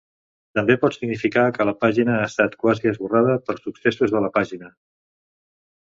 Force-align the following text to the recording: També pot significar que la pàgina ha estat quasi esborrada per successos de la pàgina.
També 0.59 0.75
pot 0.85 0.95
significar 0.97 1.43
que 1.59 1.67
la 1.71 1.75
pàgina 1.85 2.17
ha 2.21 2.25
estat 2.31 2.57
quasi 2.65 2.91
esborrada 2.95 3.39
per 3.51 3.59
successos 3.63 4.17
de 4.19 4.27
la 4.27 4.35
pàgina. 4.41 4.77